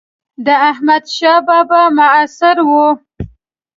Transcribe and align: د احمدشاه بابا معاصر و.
د 0.45 0.47
احمدشاه 0.71 1.39
بابا 1.47 1.81
معاصر 1.97 2.57
و. 2.67 2.69